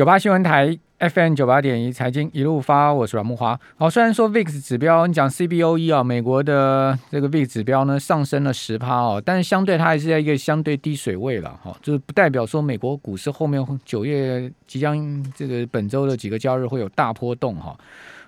[0.00, 3.60] 九八新闻台 FM 九八点一财经一路发，我是阮木华。
[3.76, 17.78] 好，虽然说 VIX 指标，你讲 CBOE 啊，美国的这个 VIX 指标呢上升了十趴哦，但是相对它还是在一个相对低水位了哈，就是不代表说美国股市后面九月即将这个本周的几个交易日会有大波动哈。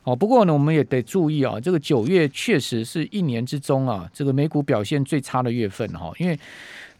[0.05, 6.39] 哦，不过呢，我们也得注意啊，这个九月确实是一年之中啊，这个美股表现最差的月份哈，因为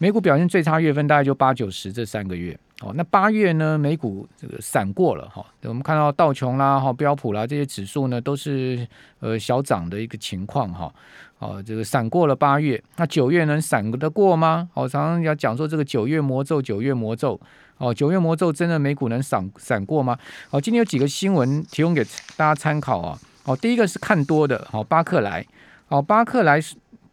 [0.03, 2.59] 美股表现最差月份大概就八九十这三个月。
[2.81, 8.85] 哦，那八月呢，美股这个闪过了哈，我们看到道琼啦、哈标普啦这些指数呢，都是
[9.21, 10.93] 呃小涨的一个情况哈。
[11.39, 14.69] 哦，这个闪过了八月，那九月能闪得过吗？
[14.75, 17.41] 哦，常常要讲说这个九月魔咒，九月魔咒。
[17.79, 20.19] 哦，九月魔咒真的美股能闪闪过吗？
[20.51, 22.03] 哦，今天有几个新闻提供给
[22.37, 23.17] 大家参考啊。
[23.45, 25.47] 哦，第一个是看多的，哦，巴克莱，
[25.87, 26.61] 哦，巴克莱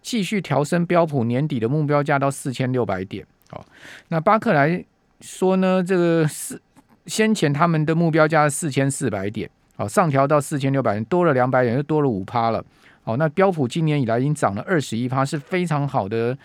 [0.01, 3.25] 继续调升标普年底的目标价到四千六百点。
[3.51, 3.65] 哦，
[4.09, 4.83] 那巴克莱。
[5.21, 6.61] 说呢，这个四
[7.05, 12.63] 先前他们的目标价是四千四百点，好上调到四千六百点，多了两百点，又多了五趴了。
[13.03, 16.37] 好，那标普今年以来已经涨了二十一趴，是非常好的。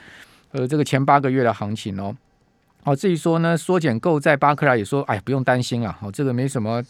[0.50, 2.16] 呃，这个前八个月的行情哦。
[2.83, 6.83] 好，至于说呢，缩减购在巴克莱也说，哎，不用担心啊，好，这个没什么，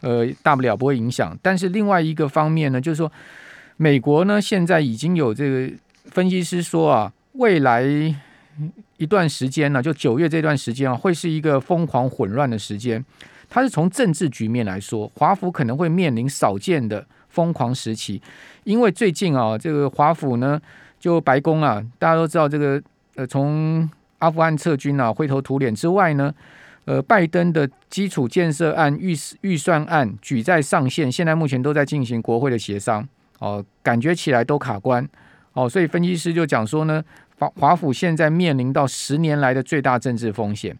[0.00, 1.38] 呃，大不了不会影响。
[1.40, 3.12] 但是另外一个方面呢，就是说，
[3.76, 5.72] 美国呢现在已经有这个
[6.10, 8.14] 分析师说啊，未来。
[8.96, 13.04] 一段时间呢，就九月这段时间啊，会是一个疯狂混乱的时间。
[13.48, 18.20] 它是从政治局面来说，华府可能会面临少见的疯狂时期。
[18.64, 20.60] 因为最近啊，这个华府呢，
[20.98, 22.82] 就白宫啊，大家都知道这个
[23.14, 26.34] 呃，从阿富汗撤军啊，灰头土脸之外呢，
[26.84, 35.08] 呃，拜登的基础建设案预预算案举在上限，现在目前都在进行国会的协商哦，感觉起来都卡关
[35.58, 37.02] 哦，所以分析师就讲说呢。
[37.40, 40.76] 华华府现在面临到十年来的最大政治风险，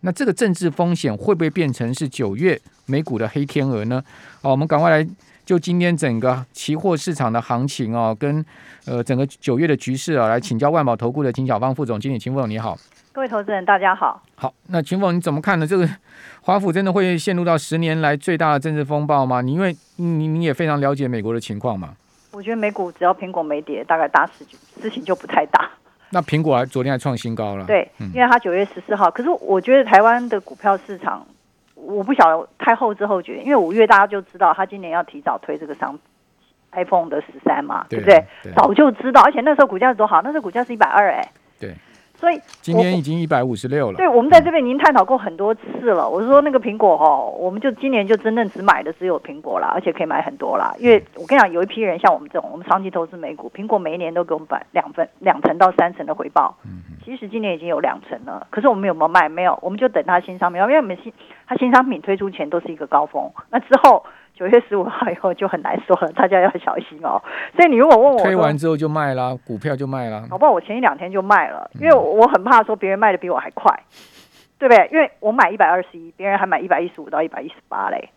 [0.00, 4.04] 那这个政治风险会不会变成是九月美股的黑天鹅呢？
[4.42, 5.08] 好，我们赶快来
[5.46, 8.44] 就今天整个期货市场的行情哦，跟
[8.84, 12.76] 呃整个九月的局势啊，来请教万宝投顾的秦小芳副总经理，秦凤你好，
[13.10, 14.22] 各位投资人大家好。
[14.34, 15.66] 好，那秦凤你怎么看呢？
[15.66, 15.88] 这个
[16.42, 19.40] 华府真的会陷入到十年来最大的政治风暴吗？
[19.40, 21.94] 你因为你你也非常了解美国的情况嘛？
[22.32, 24.44] 我觉得美股只要苹果没跌，大概大事
[24.80, 25.70] 事情就不太大。
[26.10, 29.10] 那苹果还昨天还创新高了，对，因为它九月十四号。
[29.10, 31.26] 可是我觉得台湾的股票市场，
[31.74, 35.98] 我不晓得太后知后觉，因为五月大家就知道他今年要提早推这个商
[36.72, 38.24] iPhone 的十三嘛，对不对？
[38.54, 41.74] 早就知道，而且那时候股价多好，那时候股价是一百二哎，对。
[42.22, 43.96] 所以今天已经一百五十六了。
[43.96, 46.08] 对，我们在这边已经探讨过很多次了。
[46.08, 50.72] 我说那个苹果哦，我们就今年就真正只买的只有苹果了，而且可以买很多啦。
[50.78, 56.56] 因为我跟你讲，有一批人像我们这种，我们长期投资美股，苹果每一年都给我们百两分两成到三成的回报。
[56.64, 59.28] 嗯其实今年已经有两成了，可是我们有没有卖？
[59.28, 61.12] 没有，我们就等它新商品，因为我们新
[61.46, 64.04] 它新商品推出前都是一个高峰，那之后。
[64.34, 67.22] 九月十五号以后就很难说了，大家要小心哦。
[67.54, 70.24] 所以你如果问我，推完之后就卖啦，股票就卖啦。
[70.30, 70.50] 好不好？
[70.50, 73.78] 我前一两天就卖了，因为我很怕说别人卖的比我还快，
[74.58, 74.88] 对不对？
[74.90, 78.08] 因为我买一百二十一，别人还买一百一十五到一百一十八嘞。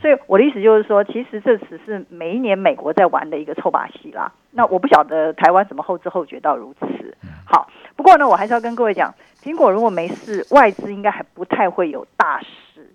[0.00, 4.32] 所以我的意思就是说，其实这只是每一年美国在玩的一个臭把戏啦。
[4.54, 7.16] 那我不晓得台湾怎么后知后觉到如此。
[7.44, 12.90] 好，不过呢，我还是要跟各位讲，苹果如果没事，外资应该还不太会有大事。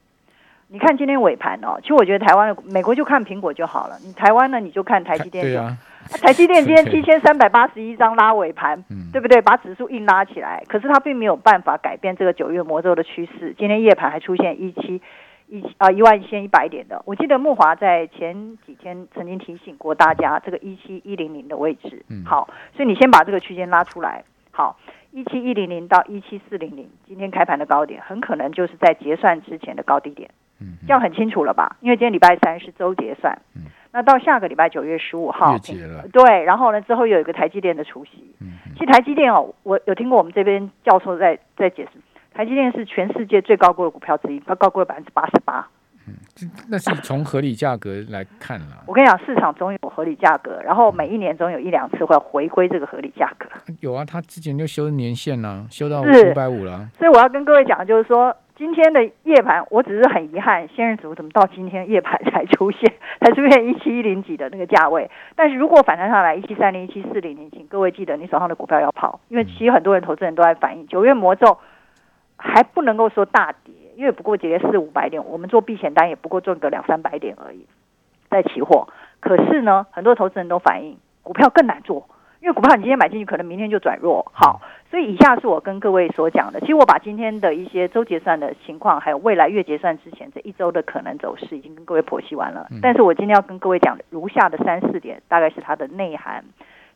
[0.72, 3.98] 你看今天尾盘哦，其实我觉得台湾、美国就看苹果就好了。
[4.06, 5.44] 你台湾呢，你就看台积电。
[5.44, 5.76] 对啊，
[6.22, 9.42] 台积电今天 七千三百八十一张拉尾盘，对不对？
[9.42, 13.56] 把指数硬拉起来，可是它并没有办法改变这个九月魔咒的趋势。
[13.58, 15.02] 今天夜盘还出现一七
[15.50, 17.02] 一啊一万一千一百点的。
[17.06, 22.06] 我记得木华在前几天曾经提醒过大家，这个一七一零零的位置。
[22.10, 24.24] 嗯好，所以你先把这个区间拉出来。
[24.52, 24.78] 好。
[25.12, 30.30] 一七一零零到一七四零零，今天开盘的高点很可能就是在结算之前的高低点，
[30.62, 31.78] 嗯，这样很清楚了吧？
[31.82, 35.58] 因为今天礼拜三是周结算，嗯，那到下个礼拜九月十五号，
[36.14, 42.00] 对，然后呢之后有一个台积电的除夕，嗯，其实台积电哦，我有听过我们这边教授在在解释，
[42.40, 45.68] 台积电是全世界最高估的股票之一，它高估了百分之八十八。
[46.08, 46.16] 嗯
[46.70, 48.82] 那是从合理价格来看了。
[48.88, 53.46] 我跟你讲，市场总有合理价格，然后每一年总有一两次会回归这个合理价格。
[53.82, 56.88] 有啊，他之前就修年限呢，修到五百五了。
[56.98, 62.90] 所以我要跟各位讲，就是说今天的夜盘，我只是很遗憾，仙人族怎么到今天夜盘才出现，
[63.20, 65.12] 才出现一七一零几的那个价位。
[65.36, 71.58] 但是如果反弹上来一七三零、一七四零零，请各位记得你手上的股票要跑，因为其实很多人投资人都在反映九月魔咒
[72.40, 73.76] 还不能够说大跌。
[73.96, 77.68] 因为不过跌四五百点，我们做避险单也不过赚个两三百点而已，
[78.30, 78.88] 在期货。
[79.20, 82.08] 可是呢，很多投资人都反映股票更难做，
[82.40, 84.32] 因为股票你今天买进去，可能明天就转弱。
[84.34, 86.62] 好，所以以下是我跟各位所讲的。
[86.62, 92.70] 其实我把今天的一些周结算的情况，还有未来月结算之前这一周的可能走势，已经跟各位剖析完了。
[92.82, 96.46] 但是我今天要跟各位讲如下的三四点，大概是它的内涵。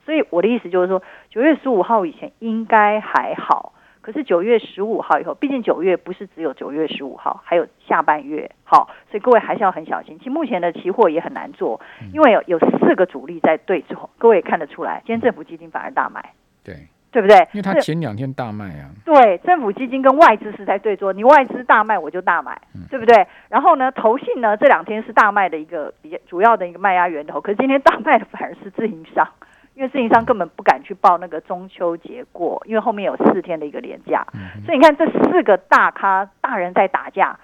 [0.06, 3.74] 所以我的意思就是说，九月十五号以前应该还好。
[4.04, 10.18] 可是九月十五号以后，毕竟九月不是只有九月十五号，还有下半月，好，所以各位还是要很小心。
[10.20, 11.80] 其实目前的期货也很难做，
[12.14, 16.34] 因为有有四个主力在对做，各位也看得出来，今天政府基金反而大买，
[16.64, 16.76] 对
[17.14, 17.38] 对不对？
[17.54, 22.60] 因为他前两天大卖啊，对，政府基金跟外资是在对做，你外资大卖我就大买，
[22.90, 23.26] 对不对？
[23.48, 29.26] 然后呢，投信呢这两天是大卖的一个比较主要的一个卖压源头，可是今天大卖的反而是自营商。
[29.75, 34.25] 因为自营商根本不敢去报那个中秋节过，因为后面有四天的一个连假，
[34.66, 37.40] 所以你看这四个大咖大人在打架，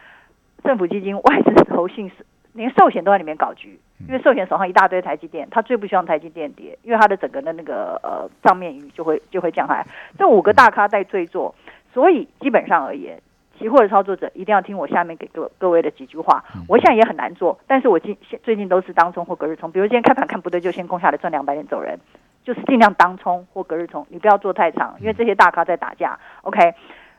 [0.64, 9.88] 政府基金、外资、投信是连寿险都在里面搞局，因为寿险手上一大堆台积电，他最不希望台积电跌，因为他的整个的那个呃账面余就会就会降下来。
[10.18, 11.56] 这五个大咖在追做，
[11.94, 13.20] 所以基本上而言。
[13.58, 16.42] 期货的操作者一定要听我下面给各各位的几句话。
[16.66, 19.70] 我现在也很难做，但是我近最近都是当中或隔日冲。
[19.70, 22.00] 比如今天开盘看不对，就先攻下来赚两百点走人，
[22.44, 26.18] 就是尽量当冲或隔日冲，你不要做太长，因为这些大咖在打架。
[26.42, 26.74] OK，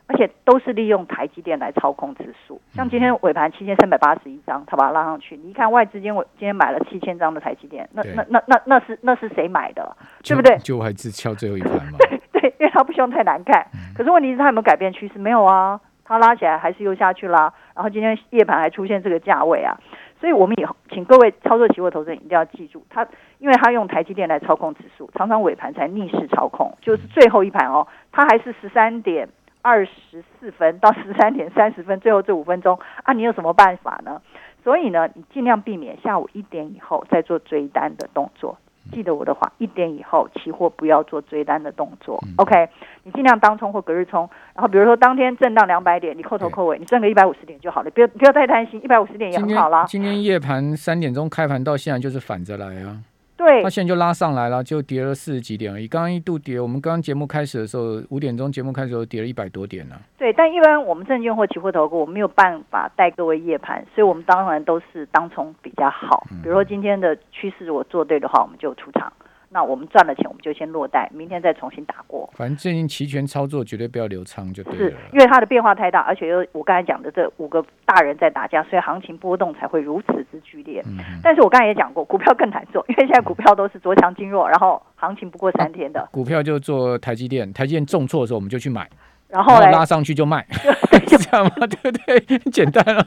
[0.07, 2.59] 而且都是利用台积电来操控指数。
[2.73, 5.37] 像今天尾盘七千三百八十一张，他把它拉上去。
[5.37, 9.95] 你一看外资今我今天买了七千张的台积电，那那那那那是那是谁买的？
[10.23, 10.57] 对不对？
[10.57, 11.97] 就外资敲最后一盘嘛。
[11.99, 13.65] 对对，因为他不希望太难看。
[13.95, 15.19] 可是问题是他有没有改变趋势？
[15.19, 15.79] 没有啊。
[16.03, 19.79] 它拉起来还是又下去啦，然后今天夜盘还出现这个价位啊，
[20.21, 23.05] 所以我们以后请各位操作期货投资人一定要记住，它
[23.39, 29.27] 因为它用台积电来操控指数，常常尾盘才逆势操控，就是最后一盘哦，它还是十三点
[29.63, 34.21] 二十四分到十三点三十分，最后这五分钟啊，你有什么办法呢？
[34.63, 38.59] 所以呢，你尽量避免下午一点以后再做追单的动作。
[38.91, 42.19] 记得我的话，一点以后期货不要做追单的动作。
[42.37, 42.67] OK，
[43.03, 44.29] 你尽量当冲或隔日冲。
[44.53, 47.91] 然后比如说当天震荡两百点，你扣头扣尾，你挣个一百五十点就好了。
[47.91, 49.85] 不要不要太贪心，一百五十点也很好啦。
[49.87, 52.97] 今天夜盘三点钟开盘到现在就是反着来啊。
[53.43, 55.87] 对，它现在就拉上来了，就跌了四十几点而已。
[55.87, 59.95] 刚刚一度跌，我们刚刚节目开始的时候，五点钟节目开始时候跌了一百多点呢。
[60.17, 66.23] 对，但一般我们证券或期货投顾，我没有办法带各位夜盘，所以我们当然都是当冲比较好。
[66.43, 69.11] 比如说今天的趋势如果做对的话，我们就出场。
[69.53, 72.29] 那我们赚了钱，我们就先落袋，明天再重新打过。
[72.33, 74.79] 反正进行期权操作绝对不要留仓就对了。
[74.79, 80.81] 是因为它的变化太大，而且又我刚才讲的这五个大人在打架，所以行情波动才会如此之剧烈。
[80.87, 80.97] 嗯。
[81.21, 86.07] 但是我刚才也讲过，股票更难做，因为现在股票都是着强经弱，然后行情不过三天的。
[86.13, 88.89] 股票就做台积电，台积电重挫的时候，我们就去买。
[89.31, 90.45] 然后拉上去就卖，
[91.07, 91.51] 是 这样吗？
[91.67, 92.19] 对不对？
[92.51, 93.05] 简单了，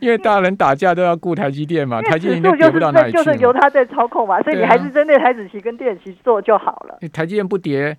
[0.00, 6.98] 因为大人打架都要顾台积电嘛，台积电跌不到哪里去，就是由他在操控嘛，所以你还是针对台子棋跟电子棋做就好了。
[7.12, 7.96] 台积电不跌。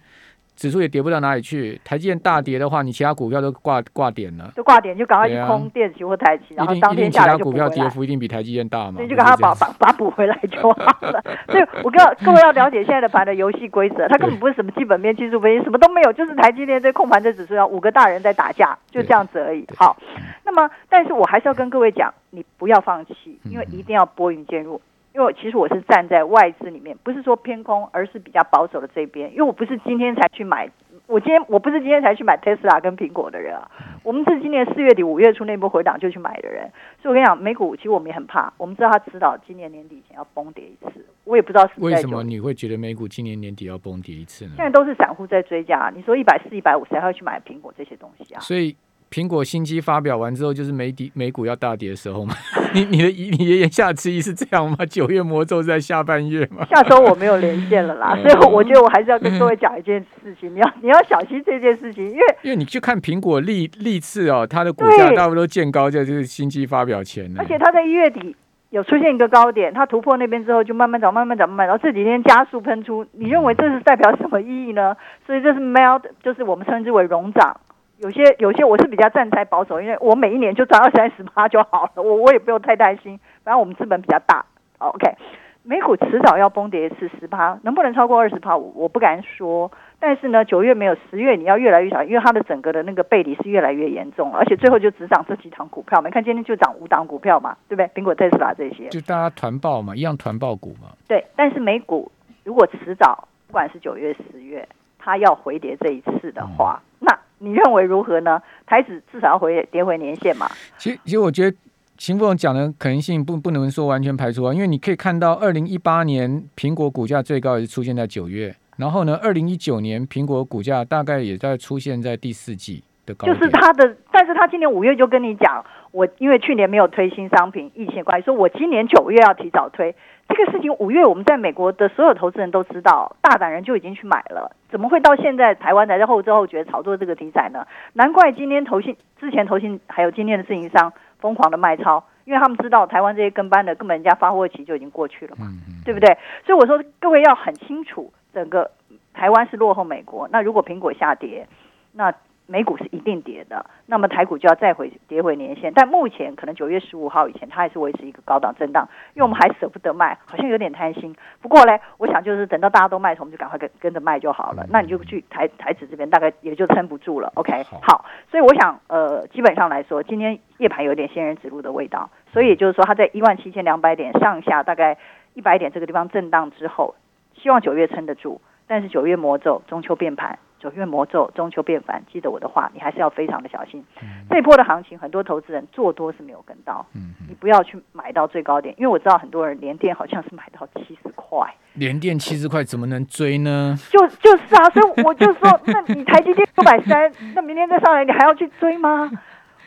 [0.58, 11.24] 指数也跌不到哪里去，台积电大跌的话，你其他股票都挂挂点了，都挂点就赶快去空电期或台积，然后当天下来股票跌幅一定比台积电大嘛，你就赶快把把把补回来就好了。
[11.48, 19.64] 所以我跟各位要了解现在的盘的游戏规则，它根本不是什么基本面、技术分析，什么都没有，就是台积电这控盘这指数要五个大人在打架，就这样子而已。
[19.78, 19.96] 好，
[20.44, 24.68] 那么但是我还是要跟各位讲，你不要放弃，因为一定要拨云见日。
[25.18, 29.32] 因为其实我是站在外资里面，不是说偏空，而是比较保守的这边。
[29.32, 30.70] 因为我不是今天才去买，
[31.08, 33.68] 我今天我不是今天才去买 Tesla 跟苹果的人啊。
[34.04, 36.72] 我们是今年四月底五月初那波回档就去买的人。
[37.02, 41.04] 所以我跟你讲，美股其实我们也很怕，我们知道它迟早今年年底前要崩跌一次。
[41.24, 44.52] 我也不知道是为什么你会觉得美股今年年底要崩跌一次呢？
[44.56, 48.40] 现在都是散户在追加，你说一百四、一百五，谁还会去买苹果这些东西啊？
[48.40, 48.78] 所以。
[49.10, 52.34] 苹果新机发表完之后，就是美底美股要大跌的时候嘛？
[52.74, 54.78] 你你的你的言下之意是这样吗？
[54.90, 56.66] 九月魔咒在下半月吗？
[56.70, 68.36] 下周我没有连线了啦， 所以我觉得我还是要跟各位讲一件事情，你要你要小心这件事情，因为因为你去看苹果历历次哦，它的股价大部分都见高在就是新机发表前呢，而且它在一月底
[68.72, 74.94] 有出现一个高点，它突破那边之后就慢慢涨，慢慢涨，慢慢，然后这几天加速喷出，你认为这是代表什么意义呢？
[75.26, 77.58] 所以这是 melt，就是我们称之为融涨。
[78.00, 83.20] 有些有些我是比较站在保守，因为我每一年就赚二三十八就好了，我我也不用太担心。
[83.44, 84.46] 反正我们资本比较大
[84.78, 85.16] ，OK。
[85.64, 89.70] 美股迟早要崩跌一次十趴，能不能超过二十趴，我我不敢说。
[90.00, 96.02] 但是呢，九月没有，十月你要越来越小，因为它的整个的那个背离是越来越严重，而且最后就只涨这几档股票。
[96.02, 98.02] 你看今天就涨五档股票嘛，对不对？
[98.02, 100.92] 苹果、特斯拉这些，就大家团爆嘛，一样团爆股嘛。
[101.06, 102.10] 对，但是美股
[102.46, 104.66] 如果迟早，不管是九月、十月，
[104.98, 107.14] 它要回跌这一次的话，那。
[107.40, 108.42] 你认为如何呢？
[108.66, 110.50] 台子至少要回跌回年线嘛？
[110.78, 111.58] 其实，其实我觉得
[111.98, 129.96] 秦副总讲的可能性不不能说完全排除啊，因为你可以看到，二零一八年苹果股价最高也是出现在九月，然后呢，二零一九年苹果股价大概也在出现在第四季的高就是他的，但是他今年五月就跟你讲，我因为去年没有推新商品，疫情关系，说我今年九月要提早推。
[130.28, 137.66] 这个事情五月我们在美国的所有投资人都知道，大胆人就已经去买了，怎么会到现在台湾才在后知后觉炒作这个题材呢？
[137.94, 145.48] 难怪今天投信之前投信还有今天的自营商疯狂的卖超，因为他们知道台湾这些跟班的根本人家发货期就已经过去了嘛，
[145.86, 146.18] 对不对？
[146.46, 148.70] 所以我说各位要很清楚，整个
[149.14, 150.28] 台湾是落后美国。
[150.30, 151.48] 那如果苹果下跌，
[151.94, 152.14] 那
[152.48, 155.72] 美股是一定跌的，那么台股就要再回跌回年线。
[155.76, 161.14] 但目前可能九月十五号以前，它还是维持一个高档震荡，因为我们还舍不得卖，好像有点贪心。
[161.42, 164.66] 不过呢，我想就是等到大家都卖，我们就赶快跟跟着卖就好了。
[164.70, 167.32] 那你就去台台指这边，大概也就撑不住了。
[167.36, 168.06] OK，好。
[168.32, 172.10] 所以我想，呃，基本上来说，今天夜盘有点仙人指路的味道。
[172.32, 174.98] 所以也就是说，它在一万七千两百点上下，大概
[175.34, 176.96] 一百点这个地方震荡之后，
[177.36, 178.40] 希望九月撑得住。
[178.68, 180.40] 但是九月魔咒，中秋变盘。
[180.60, 182.04] 九月魔咒，中秋变反。
[182.12, 183.84] 记得我的话，你还是要非常的小心。
[184.30, 186.86] 这波的行情，很多投资人做多是没有跟到。
[186.94, 191.54] 嗯，你不要去买到最高点，因为我知道很多人连电好像是买到七十块。
[191.74, 193.78] 连电七十块怎么能追呢？
[193.92, 199.10] 就就是啊，所以我就说，那你台积电九百三，那明天再上来，你还要去追吗？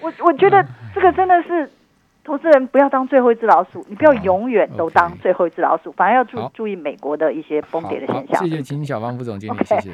[0.00, 1.70] 我我觉得这个真的是。
[2.23, 8.44] 投资人不要当最后一只老鼠，你不要永远都当最后一只老鼠，反而要注注意美国的一些崩跌的现象。
[8.44, 9.90] 谢谢金小芳副总经理，谢谢。